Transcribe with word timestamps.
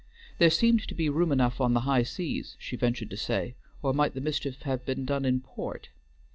There 0.39 0.49
seemed 0.49 0.87
to 0.87 0.95
be 0.95 1.09
room 1.09 1.31
enough 1.31 1.61
on 1.61 1.75
the 1.75 1.81
high 1.81 2.01
seas, 2.01 2.55
she 2.57 2.75
ventured 2.75 3.11
to 3.11 3.17
say, 3.17 3.53
or 3.83 3.93
might 3.93 4.15
the 4.15 4.19
mischief 4.21 4.63
have 4.63 4.83
been 4.83 5.05
done 5.05 5.25
in 5.25 5.41
port? 5.41 5.89